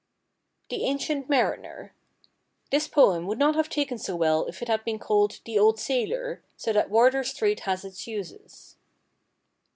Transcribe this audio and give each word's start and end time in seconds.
"The 0.71 0.83
Ancient 0.85 1.29
Mariner" 1.29 1.93
This 2.71 2.87
poem 2.87 3.27
would 3.27 3.37
not 3.37 3.53
have 3.53 3.69
taken 3.69 3.99
so 3.99 4.15
well 4.15 4.47
if 4.47 4.63
it 4.63 4.67
had 4.67 4.83
been 4.83 4.97
called 4.97 5.41
"The 5.45 5.59
Old 5.59 5.79
Sailor," 5.79 6.41
so 6.57 6.73
that 6.73 6.89
Wardour 6.89 7.23
Street 7.23 7.59
has 7.69 7.85
its 7.85 8.07
uses. 8.07 8.77